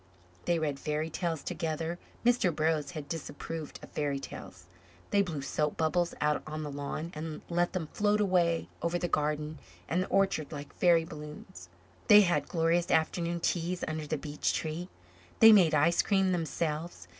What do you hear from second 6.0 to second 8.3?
out on the lawn and let them float